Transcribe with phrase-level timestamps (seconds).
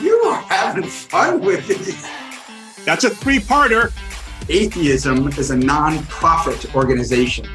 [0.00, 2.84] You are having fun with it.
[2.84, 3.92] That's a three parter.
[4.48, 7.46] Atheism is a non-prophet organization.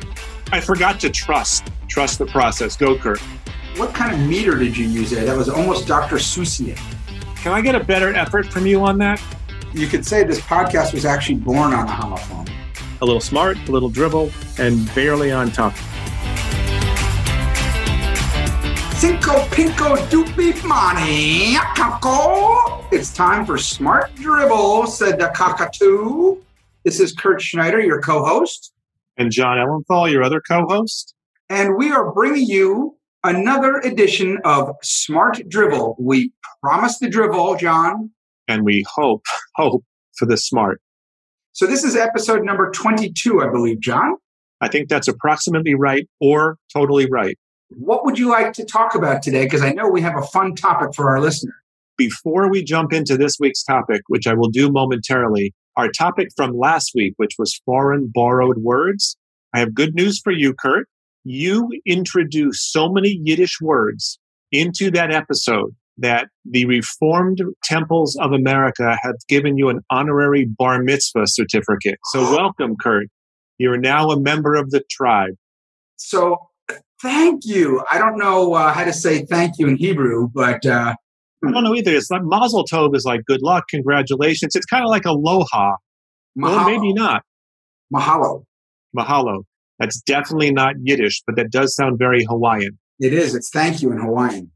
[0.52, 1.72] I forgot to trust.
[1.88, 2.76] Trust the process.
[2.78, 3.20] Go, Kurt.
[3.78, 5.26] What kind of meter did you use there?
[5.26, 6.16] That was almost Dr.
[6.16, 6.80] Seussian.
[7.36, 9.21] Can I get a better effort from you on that?
[9.73, 12.50] You could say this podcast was actually born on a homophone.
[13.02, 15.73] A little smart, a little dribble, and barely on top.
[19.05, 21.54] Cinco Pinko Doopy Money.
[21.76, 22.91] Kako.
[22.91, 26.41] It's time for Smart Drivel, said the cockatoo.
[26.84, 28.73] This is Kurt Schneider, your co host.
[29.16, 31.13] And Jon Ellenthal, your other co host.
[31.52, 35.96] And we are bringing you another edition of Smart Drivel.
[35.99, 36.32] We
[36.63, 38.10] promise the dribble, Jon.
[38.48, 39.85] And we hope, hope
[40.18, 40.82] for the smart.
[41.52, 44.16] So this is episode number 22, I believe, Jon.
[44.62, 47.38] I think that's approximately right or totally right.
[47.70, 49.46] What would you like to talk about today?
[49.46, 51.54] Because I know we have a fun topic for our listener.
[51.98, 56.57] Before we jump into this week's topic, which I will do momentarily, our topic from
[56.57, 59.18] last week, which was foreign borrowed words,
[59.54, 60.88] I have good news for you, Kurt.
[61.24, 64.19] You introduced so many Yiddish words
[64.52, 70.84] into that episode that the Reformed Temples of America have given you an honorary bar
[70.84, 71.97] mitzvah certificate.
[72.12, 73.07] So welcome, Kurt.
[73.57, 75.34] You're now a member of the tribe.
[75.96, 76.38] So
[77.01, 77.84] thank you.
[77.91, 80.96] I don't know uh, how to say thank you in Hebrew, but uh,
[81.46, 81.91] I don't know either.
[81.91, 84.56] It's like Mazel Tov is like good luck, congratulations.
[84.56, 85.75] It's kind of like aloha.
[86.38, 86.56] mahalo.
[86.56, 87.23] Well, maybe not.
[87.94, 88.44] Mahalo.
[88.97, 89.44] Mahalo.
[89.79, 92.78] That's definitely not Yiddish, but that does sound very Hawaiian.
[93.00, 93.35] It is.
[93.35, 94.51] It's thank you in Hawaiian.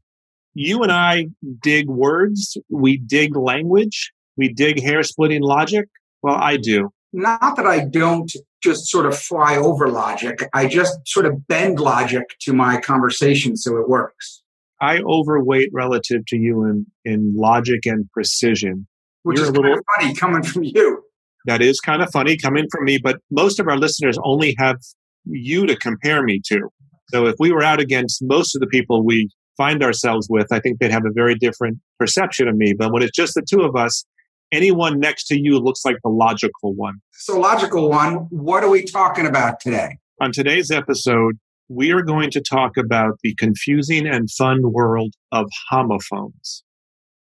[0.54, 1.26] You and I
[1.62, 2.56] dig words.
[2.70, 4.12] We dig language.
[4.36, 5.86] We dig hair splitting logic.
[6.22, 6.90] Well, I do.
[7.12, 8.30] Not that I don't
[8.62, 10.48] just sort of fly over logic.
[10.54, 14.42] I just sort of bend logic to my conversation so it works.
[14.80, 18.86] I overweight relative to you in, in logic and precision.
[19.22, 21.02] Which You're is a kind little- of funny coming from you.
[21.46, 24.76] That is kind of funny coming from me, but most of our listeners only have
[25.24, 26.68] you to compare me to.
[27.08, 30.60] So if we were out against most of the people we find ourselves with, I
[30.60, 32.74] think they'd have a very different perception of me.
[32.74, 34.04] But when it's just the two of us,
[34.52, 37.00] anyone next to you looks like the logical one.
[37.12, 39.98] So, logical one, what are we talking about today?
[40.20, 41.38] On today's episode,
[41.68, 46.64] we are going to talk about the confusing and fun world of homophones.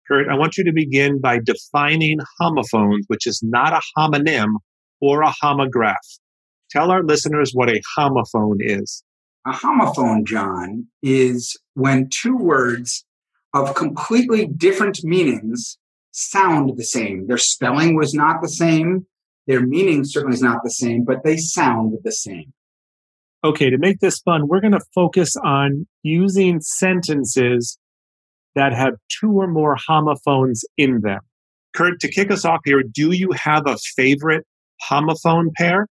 [0.06, 4.46] Kurt, I want you to begin by defining homophones, which is not a homonym
[5.00, 5.94] or a homograph.
[6.70, 9.02] Tell our listeners what a homophone is.
[9.46, 13.04] A homophone, Jon, is when two words
[13.52, 15.78] of completely different meanings
[16.16, 17.26] sound the same.
[17.26, 19.06] Their spelling was not the same.
[19.46, 22.52] Their meaning certainly is not the same, but they sound the same.
[23.44, 27.78] Okay, to make this fun, we're going to focus on using sentences
[28.54, 31.20] that have two or more homophones in them.
[31.74, 34.46] Kurt, to kick us off here, do you have a favorite
[34.88, 35.86] homophone pair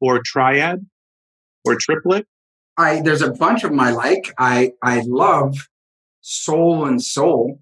[0.00, 0.84] or triad
[1.64, 2.26] or triplet?
[2.76, 4.34] I there's a bunch of them I like.
[4.36, 5.68] I I love
[6.22, 7.60] soul and soul.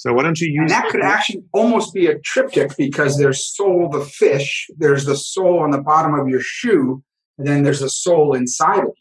[0.00, 3.54] So why don't you use And that could actually almost be a triptych because there's
[3.54, 7.02] sole the fish, there's the sole on the bottom of your shoe,
[7.36, 8.94] and then there's a soul inside of you.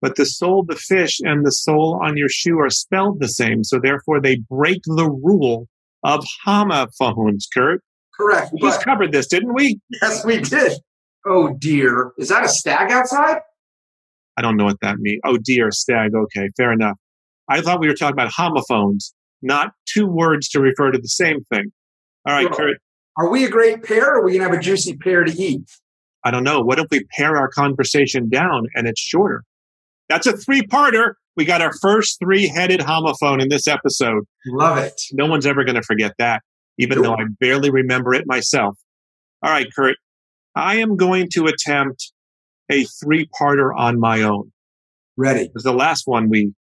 [0.00, 3.64] but the sole, the fish, and the sole on your shoe are spelled the same.
[3.64, 5.66] So therefore they break the rule
[6.04, 7.82] of homophones, Kurt.
[8.16, 8.50] Correct.
[8.52, 9.80] We just covered this, didn't we?
[10.00, 10.78] yes, we did.
[11.26, 12.12] Oh dear.
[12.18, 13.38] Is that a stag outside?
[14.36, 15.20] I don't know what that means.
[15.24, 16.14] Oh dear, stag.
[16.14, 16.96] Okay, fair enough.
[17.48, 19.12] I thought we were talking about homophones,
[19.44, 21.72] not two words to refer to the same thing.
[22.26, 22.78] All right, Kurt.
[23.16, 25.70] Are we a great pair or are we gonna have a juicy pear to eat?
[26.24, 26.60] I don't know.
[26.60, 29.44] What if we pare our conversation down and it's shorter?
[30.08, 31.14] That's a three-parter.
[31.36, 34.24] We got our first three-headed homophone in this episode.
[34.46, 35.00] Love it.
[35.12, 36.42] No one's ever going to forget that,
[36.78, 38.78] even though I barely remember it myself.
[39.42, 39.96] All right, Kurt.
[40.54, 42.12] I am going to attempt
[42.70, 44.52] a three-parter on my own.
[45.16, 45.46] Ready.
[45.46, 46.52] It was the last one we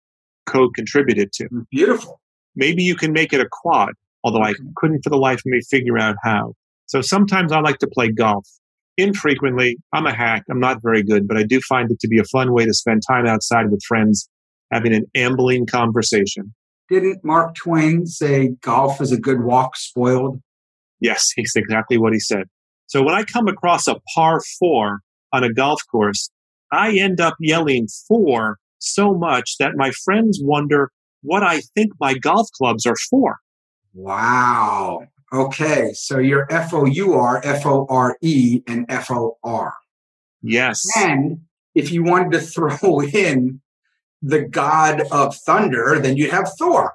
[0.46, 1.48] co-contributed to.
[1.70, 2.20] Beautiful.
[2.54, 3.92] Maybe you can make it a quad,
[4.24, 6.54] although I couldn't for the life of me figure out how.
[6.86, 8.46] So sometimes I like to play golf.
[8.98, 10.44] Infrequently, I'm a hack.
[10.50, 12.74] I'm not very good, but I do find it to be a fun way to
[12.74, 14.28] spend time outside with friends,
[14.70, 16.54] having an ambling conversation.
[16.90, 20.40] Didn't Mark Twain say golf is a good walk spoiled?
[21.00, 22.44] Yes, it's exactly what he said.
[22.86, 25.00] So when I come across a par four
[25.32, 26.30] on a golf course,
[26.70, 30.90] I end up yelling fore so much that my friends wonder
[31.22, 33.38] what I think my golf clubs are for.
[33.94, 35.06] Wow.
[35.32, 35.92] Okay.
[35.94, 39.74] So you're F O U R, F O R E, and F O R.
[40.42, 40.82] Yes.
[40.96, 41.40] And
[41.74, 43.60] if you wanted to throw in
[44.20, 46.94] the god of thunder, then you'd have Thor.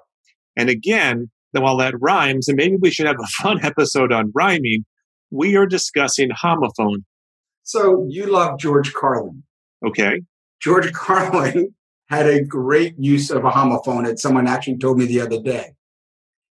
[0.55, 4.85] And again, while that rhymes, and maybe we should have a fun episode on rhyming,
[5.31, 7.03] we are discussing homophone.
[7.63, 9.43] So you love George Carlin.
[9.85, 10.21] Okay.
[10.61, 11.73] George Carlin
[12.09, 15.73] had a great use of a homophone that someone actually told me the other day.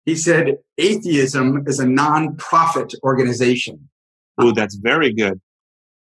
[0.05, 3.89] He said atheism is a non-prophet organization.
[4.37, 5.39] Oh, that's very good.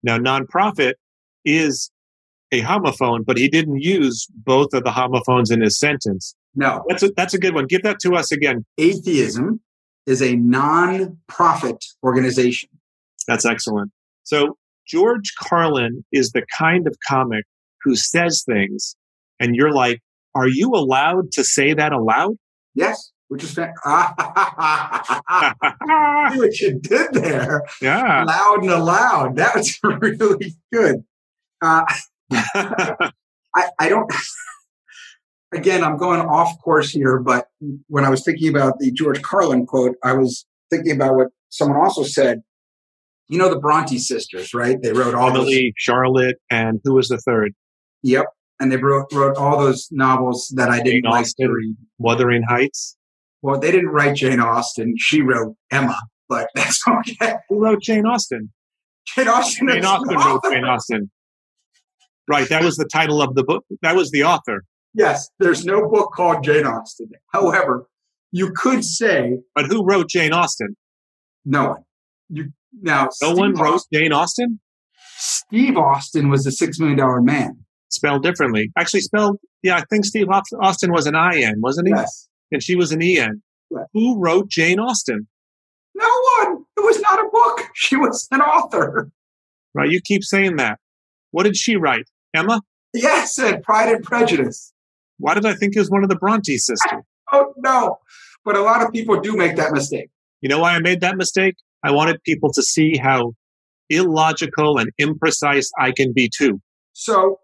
[0.03, 0.97] Now, non-profit
[1.45, 1.91] is
[2.51, 6.35] a homophone, but he didn't use both of the homophones in his sentence.
[6.55, 7.65] No, That's a, that's a good one.
[7.67, 8.65] Give that to us again.
[8.77, 9.61] atheism
[10.07, 12.69] is a non-prophet organization.
[13.27, 13.91] That's excellent.
[14.23, 14.57] So
[14.87, 17.45] George Carlin is the kind of comic
[17.83, 18.95] who says things
[19.39, 20.01] and you're like,
[20.35, 22.35] are you allowed to say that aloud?
[22.75, 23.79] Yes, which is See what
[26.59, 27.63] you did there.
[27.81, 28.23] yeah.
[28.23, 29.35] Loud and aloud.
[29.35, 31.03] That was really good.
[31.61, 31.85] Uh,
[32.31, 33.09] I,
[33.79, 34.11] I don't.
[35.53, 37.47] Again, I'm going off course here, but
[37.87, 41.77] when I was thinking about the George Carlin quote, I was thinking about what someone
[41.77, 42.41] also said.
[43.29, 44.77] You know the Bronte sisters, right?
[44.81, 45.47] They wrote all those.
[45.47, 47.53] Emily, Charlotte, and who was the third?
[48.03, 48.25] Yep,
[48.59, 51.47] and they wrote wrote all those novels that I didn't Jane like Austen.
[51.47, 51.75] to read.
[51.99, 52.95] Wuthering Heights.
[53.41, 54.95] Well, they didn't write Jane Austen.
[54.97, 55.95] She wrote Emma,
[56.27, 57.35] but that's okay.
[57.49, 58.51] Who wrote Jane Austen?
[59.15, 59.67] Jane Austen.
[59.67, 60.41] Jane Austen wrote.
[60.51, 61.11] Jane Austen.
[62.29, 63.63] Right, that was the title of the book.
[63.81, 64.63] That was the author.
[64.93, 67.09] Yes, there's no book called Jane Austen.
[67.31, 67.87] However,
[68.31, 70.75] you could say But who wrote Jane Austen?
[71.45, 71.83] no one.
[72.29, 72.51] You
[72.81, 74.59] now No Steve one wrote Austin, Jane Austen?
[75.19, 77.59] Steve Austin was a six million dollar man.
[77.89, 78.71] Spelled differently.
[78.77, 81.93] Actually spelled, yeah, I think Steve Austin was an IN, wasn't he?
[81.95, 82.27] Yes.
[82.51, 83.41] And she was an EN.
[83.69, 83.85] Right.
[83.93, 85.27] Who wrote Jane Austen?
[85.95, 86.63] No one.
[86.77, 87.67] It was not a book.
[87.75, 89.09] She was an author.
[89.73, 90.79] Right, you keep saying that.
[91.31, 92.09] What did she write?
[92.33, 92.61] Emma?
[92.93, 94.73] Yes, and Pride and Prejudice.
[95.19, 96.79] Why did I think it was one of the Bronte sisters?
[97.33, 97.97] Oh no.
[98.45, 100.09] But a lot of people do make that mistake.
[100.39, 101.55] You know why I made that mistake?
[101.83, 103.33] I wanted people to see how
[103.89, 106.61] illogical and imprecise I can be too.
[106.93, 107.39] So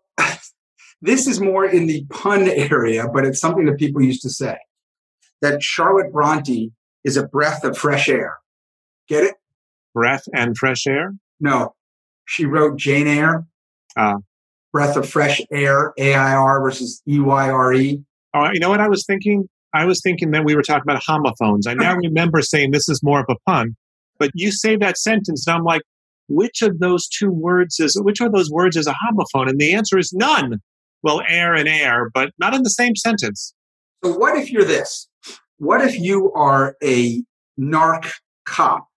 [1.02, 4.58] this is more in the pun area, but it's something that people used to say
[5.42, 6.72] that Charlotte Bronte
[7.04, 8.38] is a breath of fresh air.
[9.08, 9.36] Get it?
[9.94, 11.14] Breath and fresh air?
[11.40, 11.76] No.
[12.26, 13.46] She wrote Jane Eyre.
[13.96, 14.16] Ah.
[14.72, 18.04] breath of fresh air, A I R versus E Y R E.
[18.34, 19.48] Oh, you know what I was thinking?
[19.76, 21.68] I was thinking that we were talking about homophones.
[21.68, 23.76] I now remember saying this is more of a pun,
[24.18, 25.82] but you say that sentence, and I'm like,
[26.28, 29.50] which of those two words is which of those words is a homophone?
[29.50, 30.62] And the answer is none.
[31.02, 33.54] Well, air and air, but not in the same sentence.
[34.04, 35.08] So what if you're this?
[35.58, 37.22] What if you are a
[37.60, 38.12] narc
[38.46, 38.88] cop,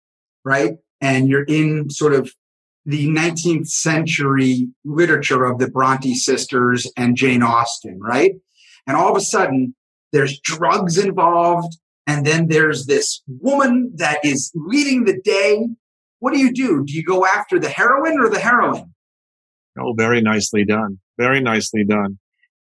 [0.44, 0.74] right?
[1.00, 2.32] And you're in sort of
[2.84, 8.32] the 19th century literature of the Bronte sisters and Jane Austen, right?
[8.86, 9.74] And all of a sudden
[10.12, 11.76] there's drugs involved.
[12.06, 15.66] And then there's this woman that is leading the day.
[16.20, 16.84] What do you do?
[16.84, 18.94] Do you go after the heroine or the heroine?
[19.78, 20.98] Oh, very nicely done.
[21.18, 22.18] Very nicely done.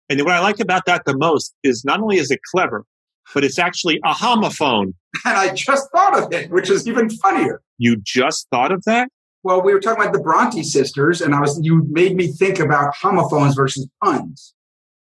[0.09, 2.85] And what I like about that the most is not only is it clever,
[3.33, 4.93] but it's actually a homophone.
[5.25, 7.61] And I just thought of it, which is even funnier.
[7.77, 9.09] You just thought of that?
[9.43, 12.57] Well, we were talking about the Bronte sisters, and I was you made me think
[12.57, 14.55] about homophones versus puns.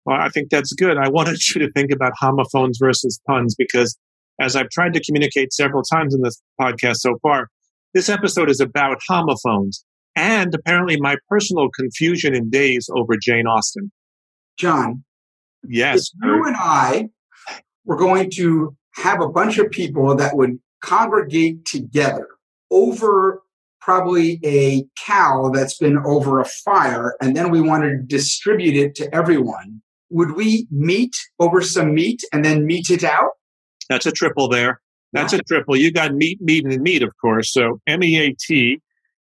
[0.05, 0.97] Well, I think that's good.
[0.97, 3.97] I wanted you to think about homophones versus puns because,
[4.39, 7.49] as I've tried to communicate several times in this podcast so far,
[7.97, 9.83] this episode is about homophones
[10.15, 13.91] and apparently my personal confusion in days over Jane Austen.
[14.59, 15.03] Jon,
[15.67, 16.11] Yes.
[16.13, 17.09] if you and I
[17.85, 22.27] were going to have a bunch of people that would congregate together
[22.69, 23.41] over
[23.81, 28.93] probably a cow that's been over a fire, and then we wanted to distribute it
[28.97, 33.31] to everyone, would we meet over some meat and then mete it out?
[33.89, 34.81] That's a triple there.
[35.21, 35.75] That's a triple.
[35.75, 37.51] You got meat, meat, and meat, of course.
[37.51, 38.81] So M E A T,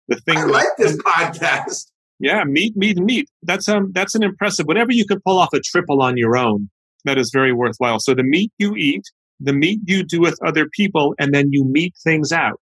[0.07, 0.37] the thing.
[0.37, 1.87] I like this podcast.
[2.19, 3.27] Yeah, meat, meat, and meat.
[3.41, 4.65] That's um, that's an impressive.
[4.65, 6.69] Whatever you can pull off a triple on your own,
[7.05, 7.99] that is very worthwhile.
[7.99, 9.03] So the meat you eat,
[9.39, 12.59] the meet you do with other people, and then you mete things out.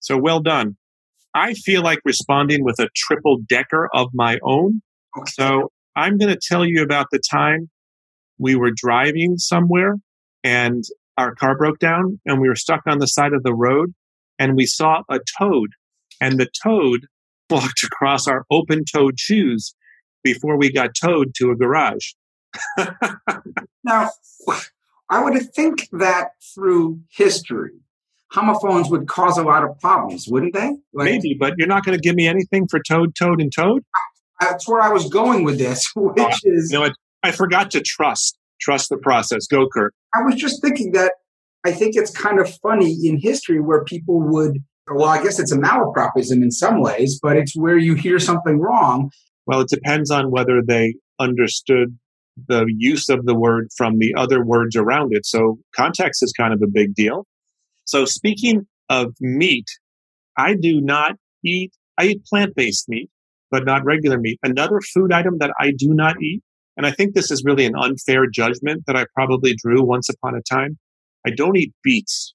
[0.00, 0.76] So well done.
[1.34, 4.82] I feel like responding with a triple decker of my own.
[5.18, 5.30] Okay.
[5.32, 7.70] So I'm going to tell you about the time
[8.38, 9.96] we were driving somewhere
[10.42, 10.84] and
[11.16, 13.94] our car broke down and we were stuck on the side of the road
[14.38, 15.70] and we saw a toad
[16.20, 17.06] and the toad
[17.50, 19.74] walked across our open toed shoes
[20.22, 22.12] before we got towed to a garage.
[23.84, 24.10] Now,
[25.10, 27.72] I would think that through history,
[28.30, 30.72] homophones would cause a lot of problems, wouldn't they?
[30.92, 33.84] Like, Maybe, but you're not going to give me anything for toad, toad, and toad?
[34.40, 36.72] That's where I was going with this, which uh, is.
[36.72, 36.90] You know?
[37.22, 38.38] I forgot to trust.
[38.64, 39.46] Trust the process.
[39.46, 39.94] Go, Kurt.
[40.14, 41.12] I was just thinking that
[41.66, 44.58] I think it's kind of funny in history where people would,
[44.90, 48.58] well, I guess it's a malapropism in some ways, but it's where you hear something
[48.58, 49.10] wrong.
[49.46, 51.98] Well, it depends on whether they understood
[52.48, 55.26] the use of the word from the other words around it.
[55.26, 57.26] So context is kind of a big deal.
[57.84, 59.66] So speaking of meat,
[60.36, 61.12] I do not
[61.44, 63.10] eat, I eat plant-based meat,
[63.50, 64.38] but not regular meat.
[64.42, 66.42] Another food item that I do not eat,
[66.76, 70.34] and I think this is really an unfair judgment that I probably drew once upon
[70.34, 70.78] a time.
[71.26, 72.34] I don't eat beets.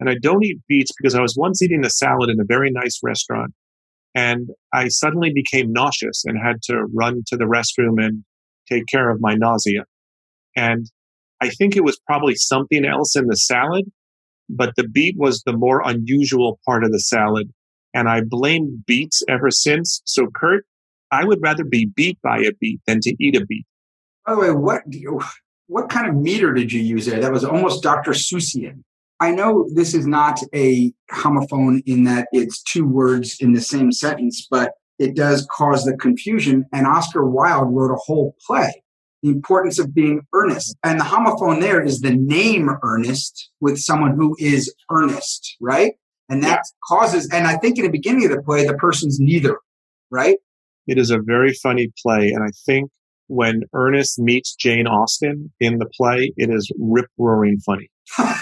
[0.00, 2.70] And I don't eat beets because I was once eating a salad in a very
[2.70, 3.54] nice restaurant
[4.14, 8.24] and I suddenly became nauseous and had to run to the restroom and
[8.70, 9.84] take care of my nausea.
[10.56, 10.86] And
[11.40, 13.90] I think it was probably something else in the salad,
[14.48, 17.50] but the beet was the more unusual part of the salad.
[17.92, 20.00] And I blamed beets ever since.
[20.04, 20.64] So, Kurt,
[21.10, 23.66] I would rather be beat by a beet than to eat a beet.
[24.26, 24.82] By the way, what
[25.66, 27.20] what kind of meter did you use there?
[27.20, 28.12] That was almost Dr.
[28.12, 28.82] Seussian.
[29.20, 33.92] I know this is not a homophone in that it's two words in the same
[33.92, 36.66] sentence, but it does cause the confusion.
[36.72, 38.82] And Oscar Wilde wrote a whole play,
[39.22, 40.76] The Importance of Being Earnest.
[40.84, 45.94] And the homophone there is the name Ernest with someone who is earnest, right?
[46.28, 46.96] And that yeah.
[46.96, 49.58] causes, and I think in the beginning of the play, the person's neither,
[50.10, 50.38] right?
[50.86, 52.30] It is a very funny play.
[52.30, 52.90] And I think
[53.28, 57.90] when Ernest meets Jane Austen in the play, it is rip roaring funny.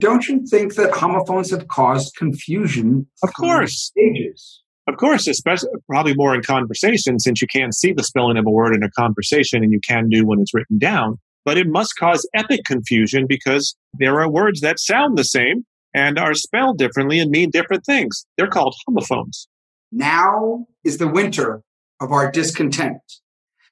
[0.00, 3.06] Don't you think that homophones have caused confusion?
[3.22, 3.92] Of course.
[3.96, 4.62] Stages?
[4.86, 8.50] Of course, especially probably more in conversation since you can't see the spelling of a
[8.50, 11.18] word in a conversation and you can do when it's written down.
[11.44, 16.18] But it must cause epic confusion because there are words that sound the same and
[16.18, 18.26] are spelled differently and mean different things.
[18.36, 19.48] They're called homophones.
[19.92, 21.62] Now is the winter
[22.00, 23.00] of our discontent.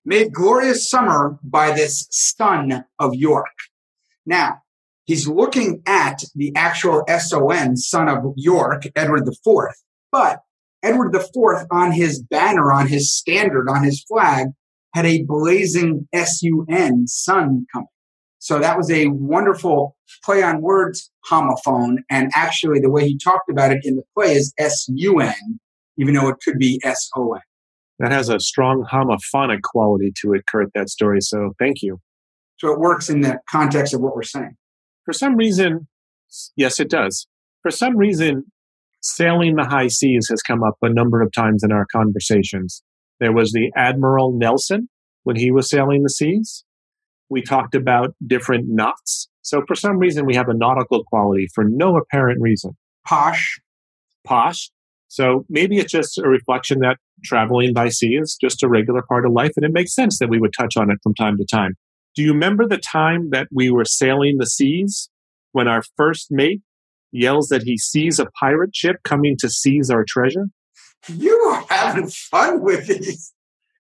[0.05, 3.55] Made glorious summer by this son of York.
[4.27, 4.63] Now,
[5.05, 9.75] he's looking at the actual SON, son of York, Edward IV.
[10.11, 10.41] But
[10.83, 14.49] Edward IV on his banner, on his standard, on his flag,
[14.93, 17.87] had a blazing SUN, sun coming.
[18.41, 21.99] So that was a wonderful play on words homophone.
[22.11, 25.61] And actually, the way he talked about it in the play is SUN,
[25.97, 27.41] even though it could be SON.
[28.03, 31.21] That has a strong homophonic quality to it, Kurt, that story.
[31.21, 32.01] So thank you.
[32.59, 34.57] So it works in the context of what we're saying.
[35.05, 35.87] For some reason,
[36.57, 37.29] yes, it does.
[37.63, 38.47] For some reason,
[39.03, 42.83] sailing the high seas has come up a number of times in our conversations.
[43.21, 44.89] There was the Admiral Nelson
[45.23, 46.65] when he was sailing the seas.
[47.31, 49.29] We talked about different knots.
[49.43, 52.73] So for some reason, we have a nautical quality for no apparent reason.
[53.07, 53.61] Posh.
[54.25, 54.71] Posh.
[55.13, 59.27] So maybe it's just a reflection that traveling by sea is just a regular part
[59.27, 61.45] of life, and it makes sense that we would touch on it from time to
[61.45, 61.75] time.
[62.15, 65.11] Do you remember the time that we were sailing the seas
[65.53, 66.63] when our first mate
[67.11, 70.47] yells that he sees a pirate ship coming to seize our treasure?
[71.09, 73.35] You are having fun with these.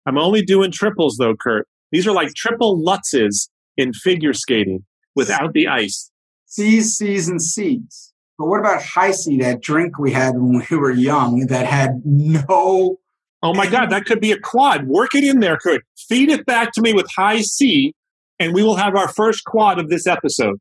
[0.08, 1.68] I'm only doing triples though, Kurt.
[1.92, 4.84] These are like triple lutzes in figure skating
[5.16, 6.10] without the ice.
[6.48, 8.09] Seas, seas, and seas.
[8.40, 12.98] But what about Hi-C, that drink we had when we were young that had no.
[13.44, 14.88] Oh my God, that could be a quad.
[14.88, 15.84] Work it in there, Kurt.
[16.08, 17.94] Feed it back to me with Hi-C,
[18.40, 20.58] and we will have our first quad of this episode.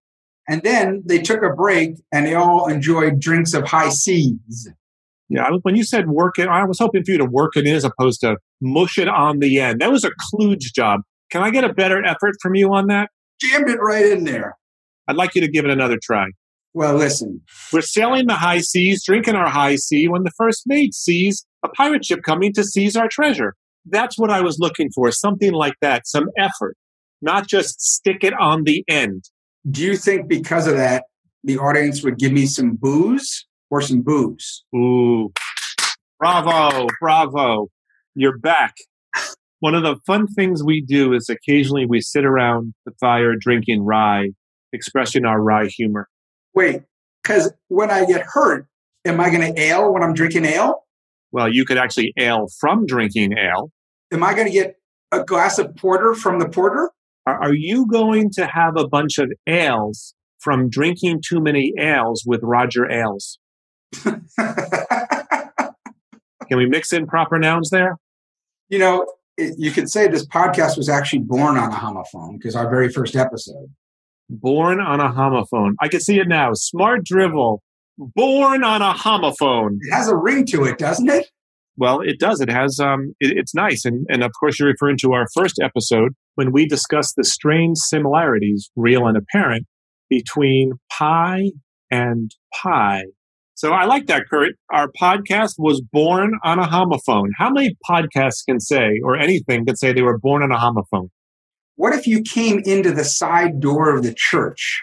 [0.48, 4.70] And then they took a break and they all enjoyed drinks of Hi-C's.
[5.28, 7.74] Yeah, when you said work it, I was hoping for you to work it in
[7.76, 9.80] as opposed to mush it on the end.
[9.80, 11.02] That was a kludge job.
[11.30, 13.10] Can I get a better effort from you on that?
[13.40, 14.56] Jammed it right in there.
[15.06, 16.28] I'd like you to give it another try.
[16.78, 17.40] Well, listen.
[17.72, 22.04] We're sailing the high seas, drinking our Hi-C, when the first mate sees a pirate
[22.04, 23.54] ship coming to seize our treasure.
[23.84, 26.76] That's what I was looking for, something like that, some effort
[27.20, 29.24] not just stick it on the end.
[29.68, 31.04] Do you think because of that,
[31.44, 34.64] the audience would give me some booze or some booze?
[34.74, 35.32] Ooh,
[36.18, 37.68] bravo, bravo.
[38.14, 38.74] You're back.
[39.60, 43.84] One of the fun things we do is occasionally we sit around the fire drinking
[43.84, 44.30] rye,
[44.72, 46.08] expressing our wry humor.
[46.54, 46.82] Wait,
[47.22, 48.66] because when I get hurt,
[49.04, 50.84] am I going to ail when I'm drinking ale?
[51.30, 53.70] Well, you could actually ail from drinking ale.
[54.12, 54.76] Am I going to get
[55.12, 56.90] a glass of porter from the porter?
[57.26, 62.24] Are, are you going to have a bunch of ails from drinking too many ales
[62.26, 63.38] with Roger Ailes?
[66.48, 67.98] Can we mix in proper nouns there?
[68.70, 72.68] You know, you could say this podcast was actually born on a homophone because our
[72.70, 73.70] very first episode.
[74.28, 75.72] Born on a homophone.
[75.80, 76.50] I can see it now.
[76.54, 77.62] Smart drivel.
[77.96, 79.78] Born on a homophone.
[79.80, 81.28] It has a ring to it, doesn't it?
[81.76, 82.40] Well, it does.
[82.40, 82.78] It has.
[82.80, 86.52] Um, it, it's nice, and and of course, you're referring to our first episode when
[86.52, 89.66] we discussed the strange similarities, real and apparent,
[90.10, 91.50] between pie
[91.90, 93.04] and pie.
[93.54, 94.54] So I like that, Kurt.
[94.72, 97.30] Our podcast was born on a homophone.
[97.36, 101.08] How many podcasts can say, or anything can say, they were born on a homophone?
[101.78, 104.82] What if you came into the side door of the church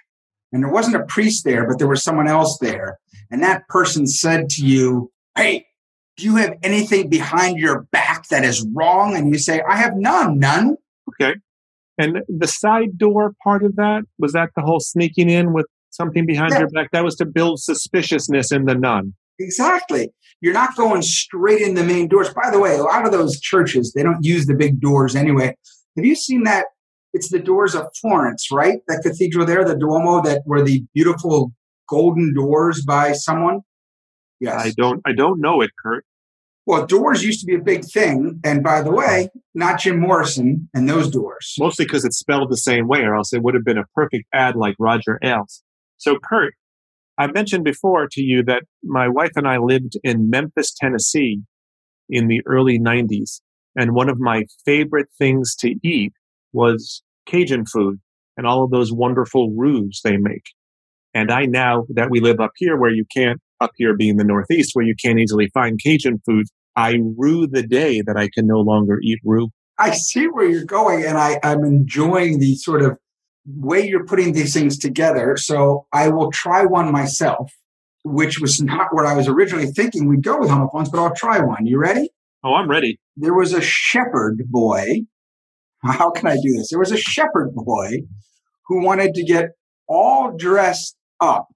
[0.54, 3.00] and there wasn't a priest there, but there was someone else there,
[3.30, 5.66] and that person said to you, Hey,
[6.16, 9.14] do you have anything behind your back that is wrong?
[9.14, 10.78] And you say, I have none, none.
[11.10, 11.36] Okay.
[11.98, 16.26] And the side door part of that, was that the whole sneaking in with something
[16.26, 16.60] behind yeah.
[16.60, 16.92] your back?
[16.92, 19.16] That was to build suspiciousness in the nun.
[19.38, 20.14] Exactly.
[20.40, 22.34] You're not going straight in the main doors.
[22.34, 25.58] By the way, a lot of those churches, they don't use the big doors anyway.
[25.98, 26.68] Have you seen that?
[27.16, 28.80] It's the doors of Florence, right?
[28.90, 31.54] That cathedral there, the Duomo, that were the beautiful
[31.88, 33.62] golden doors by someone.
[34.42, 34.62] Yes.
[34.62, 36.06] I don't I don't know it, Kurt.
[36.66, 38.42] Well, doors used to be a big thing.
[38.44, 41.56] And by the way, not Jim Morrison and those doors.
[41.58, 44.26] Mostly because it's spelled the same way, or else it would have been a perfect
[44.34, 45.64] ad like Roger Ailes.
[45.98, 46.56] So, Kurt,
[47.18, 51.44] I mentioned before to you that my wife and I lived in Memphis, Tennessee
[52.10, 53.40] in the early 90s.
[53.78, 56.12] And one of my favorite things to eat
[56.52, 58.00] was Cajun food
[58.38, 60.46] and all of those wonderful roux they make.
[61.14, 64.26] And I now that we live up here where you can't, up here being the
[64.26, 68.46] Northeast, where you can't easily find Cajun food, I rue the day that I can
[68.46, 69.50] no longer eat roux.
[69.78, 72.98] I see where you're going, and I, I'm enjoying the sort of
[73.46, 75.38] way you're putting these things together.
[75.38, 77.52] So I will try one myself,
[78.04, 81.40] which was not what I was originally thinking we'd go with homophones, but I'll try
[81.40, 81.66] one.
[81.66, 82.10] You ready?
[82.44, 83.00] Oh, I'm ready.
[83.16, 85.02] There was a shepherd boy.
[85.86, 86.70] How can I do this?
[86.70, 88.02] There was a shepherd boy
[88.68, 89.52] who wanted to get
[89.88, 91.48] all dressed up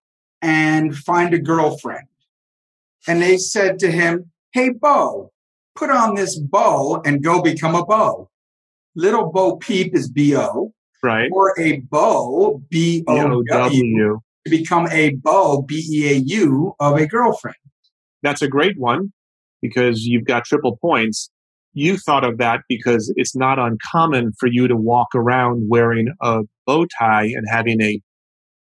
[0.41, 2.07] and find a girlfriend.
[3.07, 5.31] And they said to him, Hey, Bo,
[5.75, 8.29] put on this bow and go become a beau.
[8.95, 10.73] Little Bo Peep is B O.
[11.01, 11.29] Right.
[11.31, 16.97] Or a beau, B O W, to become a beau, B E A U, of
[16.97, 17.55] a girlfriend.
[18.21, 19.13] That's a great one
[19.61, 21.29] because you've got triple points.
[21.73, 26.41] You thought of that because it's not uncommon for you to walk around wearing a
[26.65, 28.01] bow tie and having a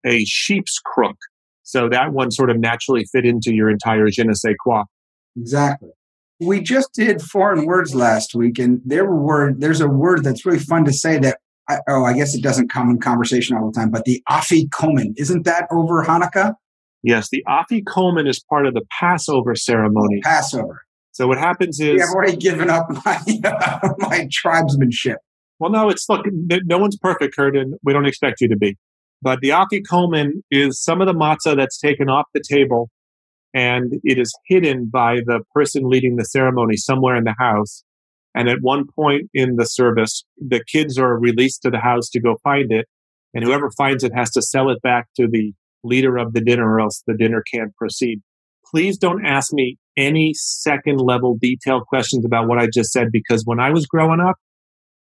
[0.05, 1.17] a sheep's crook.
[1.63, 4.83] So that one sort of naturally fit into your entire je ne sais quoi.
[5.37, 5.89] Exactly.
[6.39, 10.59] We just did foreign words last week, and there were there's a word that's really
[10.59, 11.39] fun to say that
[11.69, 15.13] I, oh, I guess it doesn't come in conversation all the time, but the Afikomen,
[15.17, 16.55] isn't that over Hanukkah?
[17.03, 20.19] Yes, the Afikomen is part of the Passover ceremony.
[20.21, 20.81] Passover.
[21.13, 25.19] So what happens is yeah, I've already given up my uh, my tribesmanship.
[25.60, 28.78] Well, no, it's look, no one's perfect, Kurt, and we don't expect you to be.
[29.21, 32.89] But the Afikomen is some of the matzah that's taken off the table
[33.54, 37.84] and it is hidden by the person leading the ceremony somewhere in the house.
[38.36, 42.19] And at one point in the service, the kids are released to the house to
[42.19, 42.88] go find it.
[43.34, 46.67] And whoever finds it has to sell it back to the leader of the dinner
[46.67, 48.21] or else the dinner can't proceed.
[48.65, 53.43] Please don't ask me any second level detailed questions about what I just said because
[53.45, 54.36] when I was growing up,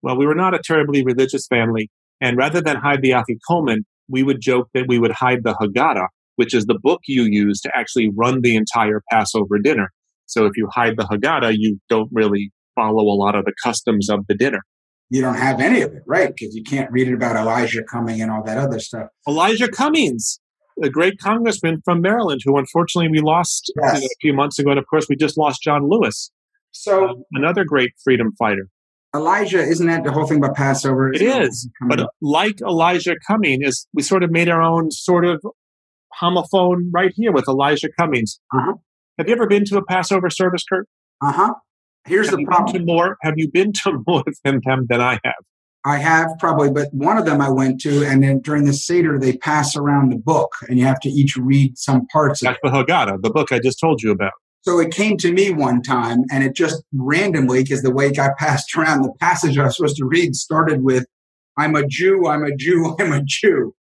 [0.01, 1.89] well, we were not a terribly religious family.
[2.19, 6.07] And rather than hide the Afikomen, we would joke that we would hide the Haggadah,
[6.35, 9.91] which is the book you use to actually run the entire Passover dinner.
[10.25, 14.09] So if you hide the Haggadah, you don't really follow a lot of the customs
[14.09, 14.61] of the dinner.
[15.09, 16.33] You don't have any of it, right?
[16.33, 19.09] Because you can't read it about Elijah coming and all that other stuff.
[19.27, 20.39] Elijah Cummings,
[20.83, 23.95] a great congressman from Maryland, who unfortunately we lost yes.
[23.95, 24.71] you know, a few months ago.
[24.71, 26.31] And of course, we just lost John Lewis.
[26.71, 28.67] So um, another great freedom fighter.
[29.13, 31.11] Elijah, isn't that the whole thing about Passover?
[31.11, 31.69] It is.
[31.87, 35.43] But like Elijah Cummings, is we sort of made our own sort of
[36.21, 38.39] homophone right here with Elijah Cummings.
[38.53, 38.73] Uh-huh.
[39.17, 40.87] Have you ever been to a Passover service, Kurt?
[41.21, 41.53] Uh huh.
[42.05, 42.85] Here's have the problem.
[42.85, 45.43] more, have you been to more of them than I have?
[45.83, 49.19] I have probably, but one of them I went to, and then during the Seder,
[49.19, 52.71] they pass around the book, and you have to each read some parts That's of
[52.71, 52.85] it.
[52.85, 54.33] the Haggadah, the book I just told you about.
[54.61, 58.15] So it came to me one time, and it just randomly, because the way it
[58.15, 61.05] got passed around, the passage I was supposed to read started with,
[61.57, 63.73] I'm a Jew, I'm a Jew, I'm a Jew.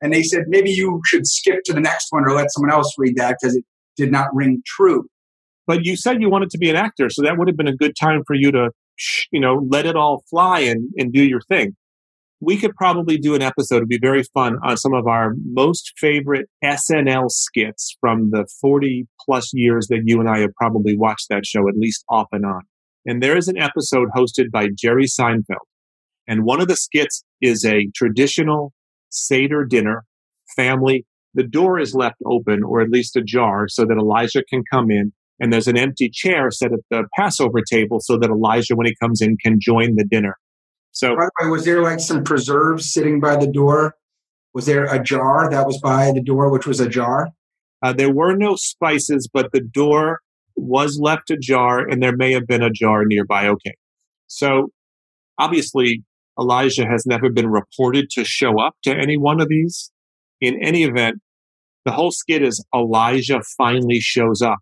[0.00, 2.92] And they said, maybe you should skip to the next one or let someone else
[2.98, 3.64] read that because it
[3.96, 5.06] did not ring true.
[5.66, 7.76] But you said you wanted to be an actor, so that would have been a
[7.76, 8.70] good time for you to,
[9.30, 11.76] you know, let it all fly and, and do your thing.
[12.40, 13.76] We could probably do an episode.
[13.76, 19.06] It'd be very fun on some of our most favorite SNL skits from the 40
[19.24, 22.44] plus years that you and I have probably watched that show, at least off and
[22.44, 22.62] on.
[23.06, 25.66] And there is an episode hosted by Jerry Seinfeld.
[26.26, 28.72] And one of the skits is a traditional
[29.10, 30.04] Seder dinner,
[30.56, 31.04] family.
[31.34, 35.12] The door is left open or at least ajar so that Elijah can come in
[35.42, 38.94] and there's an empty chair set at the Passover table so that Elijah, when he
[39.02, 40.38] comes in, can join the dinner.
[40.92, 43.96] So, by the way, was there like some preserves sitting by the door?
[44.54, 47.30] Was there a jar that was by the door, which was ajar?
[47.82, 50.20] Uh, there were no spices, but the door
[50.54, 53.48] was left ajar, and there may have been a jar nearby.
[53.48, 53.74] Okay.
[54.28, 54.68] So,
[55.38, 56.04] obviously,
[56.38, 59.90] Elijah has never been reported to show up to any one of these.
[60.40, 61.16] In any event,
[61.84, 64.58] the whole skit is Elijah finally shows up.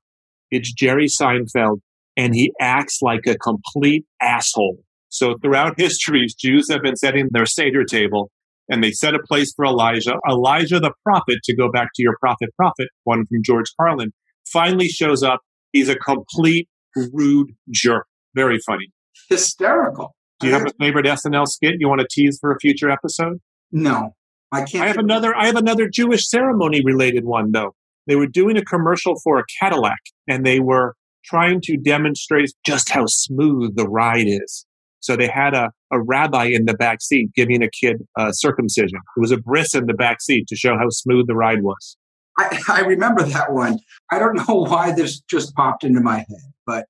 [0.50, 1.80] It's Jerry Seinfeld,
[2.16, 4.82] and he acts like a complete asshole.
[5.08, 8.30] So throughout history, Jews have been setting their Seder table
[8.70, 10.14] and they set a place for Elijah.
[10.28, 14.12] Elijah the prophet, to go back to your prophet prophet, one from George Carlin,
[14.50, 15.40] finally shows up.
[15.72, 16.68] He's a complete
[17.12, 18.06] rude jerk.
[18.34, 18.86] Very funny.
[19.28, 20.14] Hysterical.
[20.38, 23.38] Do you have a favorite SNL skit you want to tease for a future episode?
[23.72, 24.14] No,
[24.50, 24.84] I can't.
[24.84, 25.36] I have another.
[25.36, 27.74] I have another Jewish ceremony related one though.
[28.06, 32.88] They were doing a commercial for a Cadillac, and they were trying to demonstrate just
[32.90, 34.66] how smooth the ride is.
[35.00, 38.98] So they had a, a rabbi in the back seat giving a kid a circumcision.
[39.16, 41.96] It was a bris in the back seat to show how smooth the ride was.
[42.38, 43.78] I, I remember that one.
[44.10, 46.86] I don't know why this just popped into my head, but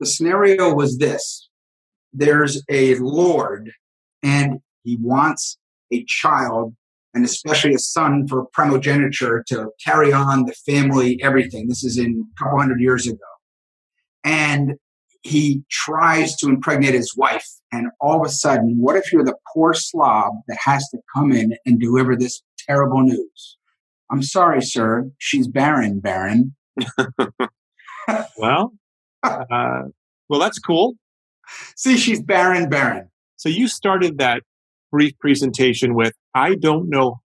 [0.00, 1.48] the scenario was this
[2.12, 3.72] there's a Lord,
[4.22, 5.58] and he wants
[5.92, 6.74] a child,
[7.16, 11.66] and especially a son for primogeniture to carry on the family, everything.
[11.66, 13.16] This is in a couple hundred years ago.
[14.22, 14.74] And
[15.22, 17.48] he tries to impregnate his wife.
[17.72, 21.32] And all of a sudden, what if you're the poor slob that has to come
[21.32, 23.56] in and deliver this terrible news?
[24.10, 25.10] I'm sorry, sir.
[25.16, 26.54] She's barren, Baron.
[28.36, 28.74] well,
[29.22, 29.84] uh,
[30.28, 30.96] well, that's cool.
[31.76, 33.08] See, she's barren, Baron.
[33.36, 34.42] So you started that
[34.90, 37.20] brief presentation with, I don't know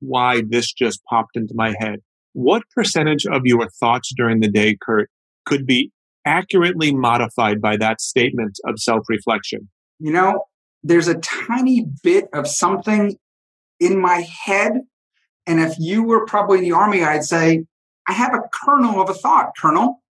[0.00, 2.00] why this just popped into my head.
[2.32, 5.08] What percentage of your thoughts during the day, Kurt,
[5.46, 5.90] could be
[6.26, 9.70] accurately modified by that statement of self reflection?
[9.98, 10.44] You know,
[10.82, 13.16] there's a tiny bit of something
[13.80, 14.72] in my head.
[15.46, 17.64] And if you were probably in the army, I'd say,
[18.08, 20.02] I have a kernel of a thought, Colonel.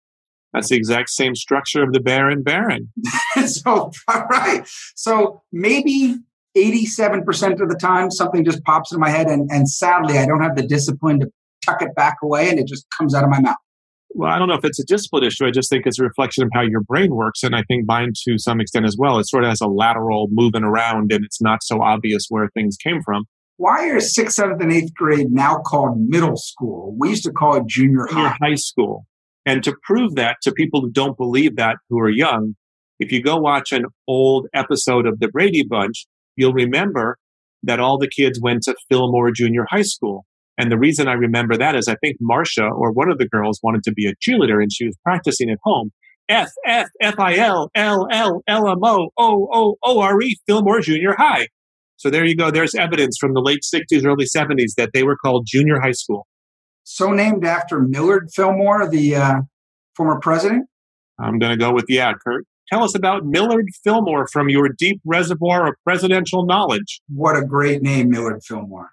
[0.53, 2.91] That's the exact same structure of the Baron Baron.
[3.45, 4.63] so, right.
[4.95, 6.17] So maybe
[6.55, 9.27] 87% of the time something just pops in my head.
[9.27, 11.27] And, and sadly, I don't have the discipline to
[11.65, 13.57] tuck it back away and it just comes out of my mouth
[14.17, 15.45] well, I don't know if it's a discipline issue.
[15.45, 17.43] I just think it's a reflection of how your brain works.
[17.43, 19.19] And I think mine to some extent as well.
[19.19, 22.77] It sort of has a lateral moving around and it's not so obvious where things
[22.77, 23.25] came from.
[23.57, 26.95] Why are sixth, seventh, and eighth grade now called middle school?
[26.97, 28.35] We used to call it junior high.
[28.41, 29.05] high school.
[29.45, 32.55] And to prove that to people who don't believe that, who are young,
[32.99, 36.07] if you go watch an old episode of the Brady Bunch,
[36.37, 37.17] you'll remember
[37.63, 40.25] that all the kids went to Fillmore Junior High School.
[40.57, 43.59] And the reason I remember that is I think Marcia or one of the girls
[43.61, 45.91] wanted to be a cheerleader and she was practicing at home.
[46.29, 50.37] F F F I L L L L M O O O O R E
[50.47, 51.47] Fillmore Junior High.
[51.97, 52.51] So there you go.
[52.51, 56.27] There's evidence from the late 60s, early 70s that they were called junior high school.
[56.83, 59.41] So named after Millard Fillmore, the uh,
[59.95, 60.67] former president?
[61.19, 62.45] I'm going to go with yeah, Kurt.
[62.69, 67.01] Tell us about Millard Fillmore from your deep reservoir of presidential knowledge.
[67.07, 68.91] What a great name, Millard Fillmore.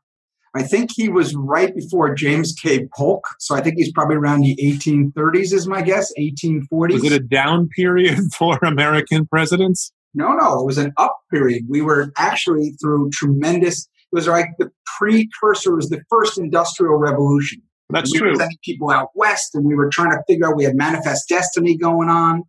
[0.57, 2.87] I think he was right before James K.
[2.97, 3.25] Polk.
[3.41, 6.93] So I think he's probably around the 1830s, is my guess, 1840s.
[6.93, 9.93] Was it a down period for American presidents?
[10.15, 11.65] No, no, it was an up period.
[11.69, 16.95] We were actually through tremendous, it was like the precursor, it was the first industrial
[16.95, 17.61] revolution.
[17.91, 18.31] That's we true.
[18.31, 21.29] were sending people out west and we were trying to figure out, we had manifest
[21.29, 22.45] destiny going on.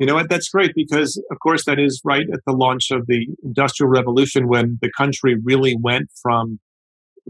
[0.00, 0.30] You know what?
[0.30, 4.48] That's great because, of course, that is right at the launch of the Industrial Revolution
[4.48, 6.58] when the country really went from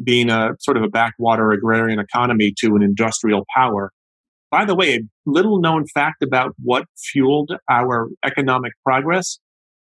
[0.05, 3.91] being a sort of a backwater agrarian economy to an industrial power.
[4.53, 9.41] By the way, a little known fact about what fueled our economic progress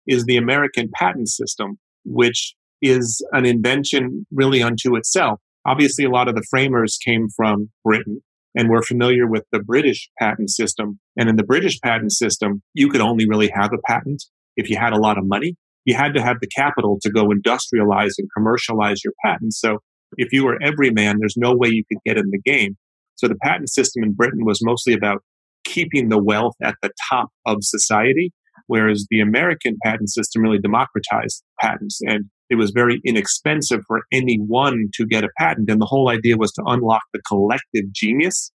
[0.08, 5.41] is the American patent system, which is an invention really unto itself.
[5.65, 8.21] Obviously, a lot of the framers came from Britain
[8.58, 11.00] and we're familiar with the British patent system.
[11.15, 14.24] And in the British patent system, you could only really have a patent
[14.56, 15.56] if you had a lot of money.
[15.86, 19.62] You had to have the capital to go industrialize and commercialize your patents.
[19.62, 19.78] So
[20.17, 22.76] if you were every man, there's no way you could get in the game.
[23.15, 25.24] So the patent system in Britain was mostly about
[25.63, 28.34] keeping the wealth at the top of society,
[28.65, 34.89] whereas the American patent system really democratized patents and it was very inexpensive for anyone
[34.93, 35.69] to get a patent.
[35.69, 38.51] And the whole idea was to unlock the collective genius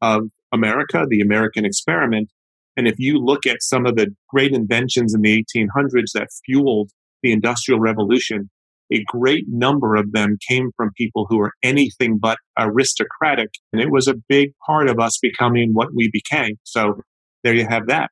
[0.00, 2.30] of America, the American experiment.
[2.76, 6.90] And if you look at some of the great inventions in the 1800s that fueled
[7.22, 8.50] the Industrial Revolution,
[8.92, 13.50] a great number of them came from people who were anything but aristocratic.
[13.72, 16.56] And it was a big part of us becoming what we became.
[16.64, 17.00] So
[17.42, 18.10] there you have that.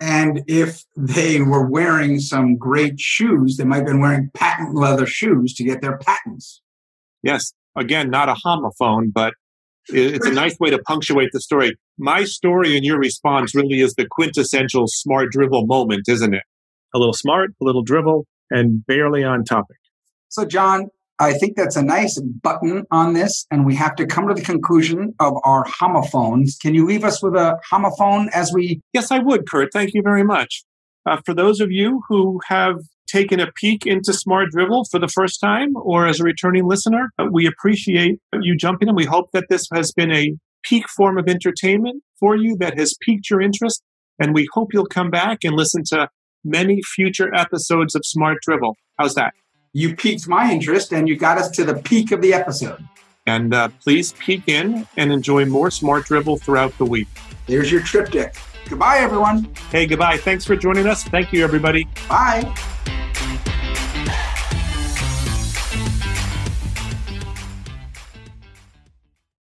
[0.00, 5.06] And if they were wearing some great shoes, they might have been wearing patent leather
[5.06, 6.62] shoes to get their patents.
[7.22, 7.52] Yes.
[7.76, 9.34] Again, not a homophone, but
[9.88, 11.76] it's a nice way to punctuate the story.
[11.98, 16.42] My story and your response really is the quintessential smart drivel moment, isn't it?
[16.94, 19.76] A little smart, a little drivel, and barely on topic.
[20.28, 20.88] So, Jon,
[21.20, 24.40] I think that's a nice button on this, and we have to come to the
[24.40, 26.56] conclusion of our homophones.
[26.56, 28.80] Can you leave us with a homophone as we?
[28.94, 29.68] Yes, I would, Kurt.
[29.70, 30.64] Thank you very much.
[31.04, 35.08] Uh, for those of you who have taken a peek into Smart Drivel for the
[35.08, 38.94] first time or as a returning listener, uh, we appreciate you jumping in.
[38.94, 42.96] We hope that this has been a peak form of entertainment for you that has
[43.04, 43.82] piqued your interest.
[44.18, 46.08] And we hope you'll come back and listen to
[46.44, 48.74] many future episodes of Smart Drivel.
[48.98, 49.34] How's that?
[49.72, 52.82] You piqued my interest and you got us to the peak of the episode.
[53.26, 57.08] And uh, please peek in and enjoy more Smart Drivel throughout the week.
[57.46, 58.34] There's your triptych.
[58.68, 59.52] Goodbye, everyone.
[59.70, 60.16] Hey, goodbye.
[60.16, 61.04] Thanks for joining us.
[61.04, 61.88] Thank you, everybody.
[62.08, 62.54] Bye.